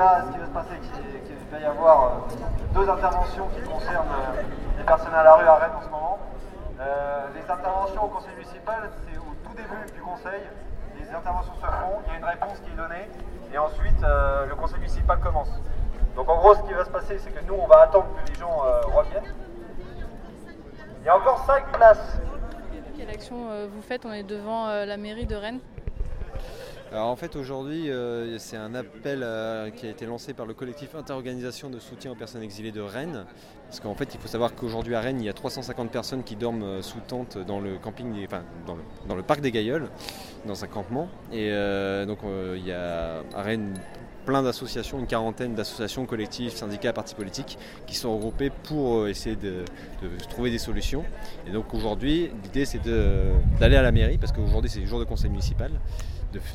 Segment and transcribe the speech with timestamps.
[0.00, 2.08] là, ce qui va se passer, qu'il va y avoir euh,
[2.74, 4.42] deux interventions qui concernent euh,
[4.78, 6.18] les personnes à la rue à Rennes en ce moment.
[6.80, 10.40] Euh, les interventions au conseil municipal, c'est au tout début du conseil.
[10.98, 13.08] Les interventions se font, il y a une réponse qui est donnée,
[13.52, 14.00] et ensuite
[14.48, 15.50] le conseil municipal commence.
[16.16, 18.32] Donc en gros, ce qui va se passer, c'est que nous, on va attendre que
[18.32, 18.56] les gens
[18.94, 19.34] reviennent.
[21.00, 22.20] Il y a encore cinq places.
[22.96, 23.36] Quelle action
[23.72, 24.04] vous faites?
[24.06, 25.60] On est devant la mairie de Rennes.
[26.92, 30.54] Alors en fait aujourd'hui euh, c'est un appel euh, qui a été lancé par le
[30.54, 33.26] collectif Interorganisation de soutien aux personnes exilées de Rennes.
[33.68, 36.34] Parce qu'en fait il faut savoir qu'aujourd'hui à Rennes il y a 350 personnes qui
[36.34, 39.88] dorment euh, sous tente dans le camping, enfin dans le, parc des Gailleuls,
[40.46, 41.08] dans un campement.
[41.32, 41.52] Et
[42.06, 42.18] donc
[42.56, 43.74] il y a à Rennes
[44.26, 49.64] plein d'associations, une quarantaine d'associations, collectifs, syndicats, partis politiques qui sont regroupés pour essayer de,
[50.28, 51.04] trouver des solutions.
[51.46, 52.80] Et donc aujourd'hui, l'idée c'est
[53.60, 55.70] d'aller à la mairie, parce qu'aujourd'hui c'est le jour de conseil municipal,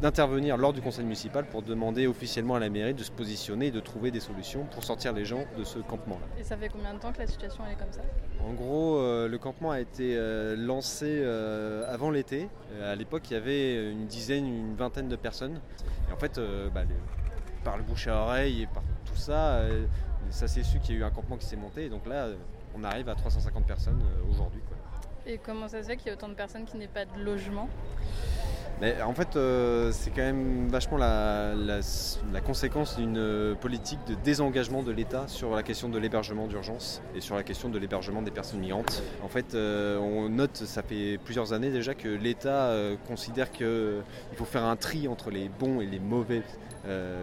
[0.00, 3.70] d'intervenir lors du conseil municipal pour demander officiellement à la mairie de se positionner et
[3.70, 6.26] de trouver des solutions pour sortir les gens de ce campement-là.
[6.38, 8.02] Et ça fait combien de temps que la situation est comme ça?
[8.46, 12.48] En gros, euh, le campement a été euh, lancé euh, avant l'été.
[12.82, 15.60] à l'époque, il y avait une dizaine, une vingtaine de personnes.
[16.08, 16.40] Et en fait,
[16.74, 16.82] bah,
[17.64, 19.62] par le bouche à oreille et par tout ça,
[20.30, 21.86] ça s'est su qu'il y a eu un campement qui s'est monté.
[21.86, 22.28] Et donc là,
[22.74, 24.62] on arrive à 350 personnes aujourd'hui.
[25.26, 27.20] Et comment ça se fait qu'il y a autant de personnes qui n'aient pas de
[27.20, 27.68] logement?
[29.04, 31.52] En fait, euh, c'est quand même vachement la,
[32.44, 37.20] conséquence d'une euh, politique de désengagement de l'État sur la question de l'hébergement d'urgence et
[37.20, 39.02] sur la question de l'hébergement des personnes migrantes.
[39.22, 42.74] En fait, euh, on note, ça fait plusieurs années déjà, que l'État
[43.06, 44.02] considère qu'il
[44.34, 46.42] faut faire un tri entre les bons et les mauvais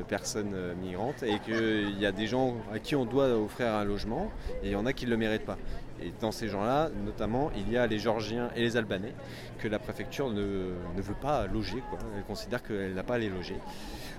[0.07, 4.29] personnes migrantes et qu'il y a des gens à qui on doit offrir un logement
[4.61, 5.57] et il y en a qui ne le méritent pas.
[6.01, 9.13] Et dans ces gens-là, notamment, il y a les Georgiens et les Albanais
[9.57, 11.81] que la préfecture ne, veut pas loger.
[12.15, 13.57] Elle considère qu'elle n'a pas à les loger.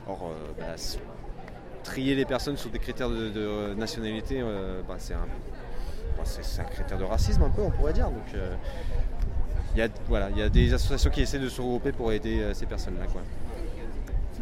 [0.09, 0.75] Or, euh, bah,
[1.85, 5.27] trier les personnes sur des critères de, nationalité, euh, bah, c'est un,
[6.17, 6.25] bah,
[6.59, 8.11] un, critère de racisme un peu, on pourrait dire.
[8.11, 8.55] Donc, euh,
[9.75, 12.53] il y, a, voilà, y a des associations qui essaient de se regrouper pour aider
[12.55, 13.05] ces personnes-là.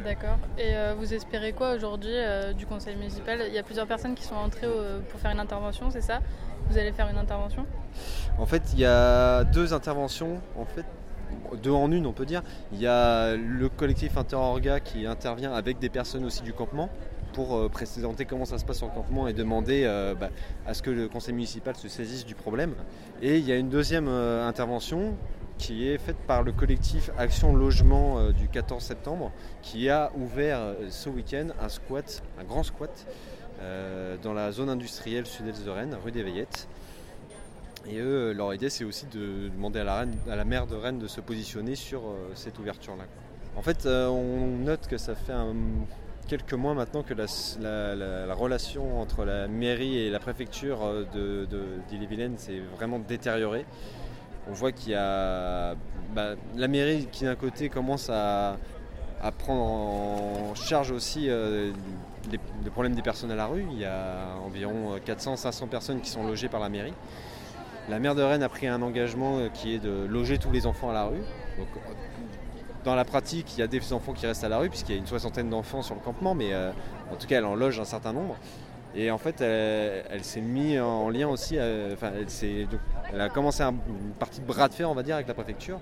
[0.03, 0.39] D'accord.
[0.57, 2.15] Et vous espérez quoi aujourd'hui
[2.57, 3.43] du conseil municipal?
[3.49, 4.69] Il y a plusieurs personnes qui sont entrées
[5.11, 6.21] pour faire une intervention, c'est ça?
[6.69, 7.67] Vous allez faire une intervention
[8.39, 10.85] En fait, il y a deux interventions, en fait,
[11.63, 12.43] deux en une, on peut dire.
[12.73, 16.91] Il y a le collectif Interorga qui intervient avec des personnes aussi du campement
[17.33, 20.31] pour euh, présenter comment ça se passe le campement et demander euh, bah,
[20.67, 22.75] à ce que le conseil municipal se saisisse du problème.
[23.21, 25.15] Et il y a une deuxième euh, intervention
[25.59, 30.61] qui est faite par le collectif Action Logement du 14 septembre qui a ouvert
[30.91, 33.07] ce week-end un squat, un grand squat
[34.23, 36.69] dans la zone industrielle sud-est de Rennes, rue des Veillettes.
[37.89, 40.99] Et eux, leur idée, c'est aussi de demander à la, à la maire de Rennes
[40.99, 43.05] de se positionner sur euh, cette ouverture-là.
[43.57, 45.33] En fait, euh, on note que ça fait
[46.27, 50.79] quelques mois maintenant que la, relation entre la mairie et la préfecture
[51.89, 53.65] d'Ille-et-Vilaine s'est vraiment détériorée.
[54.49, 55.75] On voit qu'il y a
[56.15, 58.57] bah, la mairie qui d'un côté commence à
[59.39, 61.31] prendre en charge aussi
[62.31, 63.65] les, problèmes des personnes à la rue.
[63.73, 66.95] Il y a environ 400-500 personnes qui sont logées par la mairie.
[67.89, 70.67] La maire de Rennes a pris un engagement euh, qui est de loger tous les
[70.67, 71.23] enfants à la rue.
[72.85, 74.95] dans la pratique, il y a des enfants qui restent à la rue, puisqu'il y
[74.97, 76.73] a une soixantaine d'enfants sur le campement, mais euh,
[77.13, 78.37] en tout cas, elle en loge un certain nombre.
[78.97, 81.95] Et en fait, elle, s'est mise en lien aussi, euh,
[83.13, 85.81] elle, a commencé une partie de bras de fer, on va dire, avec la préfecture,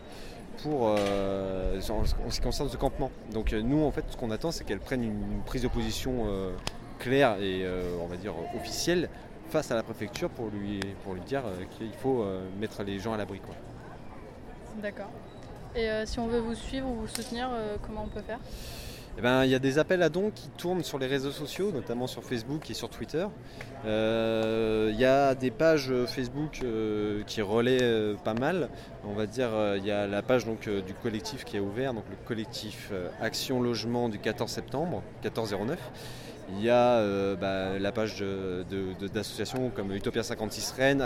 [0.62, 3.10] pour, euh, en, ce qui concerne ce campement.
[3.32, 6.26] Donc euh, nous, en fait, ce qu'on attend, c'est qu'elle prenne une, prise de position
[6.26, 6.52] euh,
[6.98, 7.66] claire et,
[8.00, 9.08] on va dire, officielle
[9.50, 11.42] face à la préfecture pour lui, pour lui dire
[11.76, 12.24] qu'il faut
[12.58, 13.40] mettre les gens à l'abri.
[14.82, 15.10] D'accord.
[15.76, 17.50] Et si on veut vous suivre ou vous soutenir,
[17.82, 18.38] comment on peut faire?
[19.16, 21.70] Eh ben, il y a des appels à dons qui tournent sur les réseaux sociaux,
[21.72, 23.26] notamment sur Facebook et sur Twitter.
[23.86, 28.70] Euh, il y a des pages Facebook euh, qui relaient euh, pas mal.
[29.06, 32.04] On va dire, il y a la page donc, du collectif qui est ouvert, donc
[32.10, 35.78] le collectif Action Logement du 14 septembre, 1409.
[36.56, 38.22] Il y a bah, la page
[39.14, 41.04] d'associations comme Utopia 56 Rennes,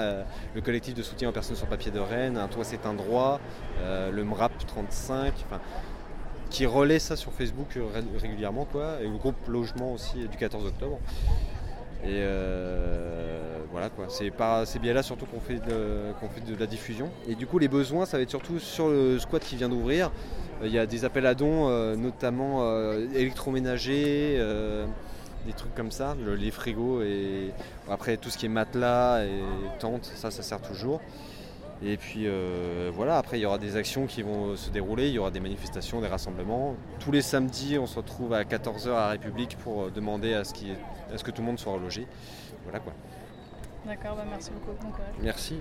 [0.54, 3.40] le collectif de soutien aux personnes sur papier de Rennes, Un toit c'est un droit,
[3.80, 5.32] le MRAP 35
[6.50, 7.84] qui relaie ça sur Facebook euh,
[8.20, 10.98] régulièrement, quoi, et le groupe Logement aussi du 14 octobre.
[12.04, 16.66] Et euh, voilà quoi, c'est par ces biais-là surtout qu'on fait, de, fait de la
[16.66, 17.10] diffusion.
[17.28, 20.12] Et du coup les besoins ça va être surtout sur le squat qui vient d'ouvrir.
[20.62, 22.64] Il y a des appels à dons, euh, notamment
[23.14, 24.40] électroménagers,
[25.44, 27.50] des trucs comme ça, les frigos et
[27.90, 29.40] après tout ce qui est matelas et
[29.80, 31.00] tentes, ça ça sert toujours.
[31.82, 35.14] Et puis euh, voilà, après il y aura des actions qui vont se dérouler, il
[35.14, 36.74] y aura des manifestations, des rassemblements.
[36.98, 40.52] Tous les samedis, on se retrouve à 14h à République pour euh, demander à ce,
[40.52, 40.72] qui
[41.12, 42.06] à ce que tout le monde soit relogé.
[42.64, 42.92] Voilà quoi.
[43.86, 44.76] D'accord, bah merci beaucoup.
[44.82, 45.14] Bon courage.
[45.22, 45.60] Merci.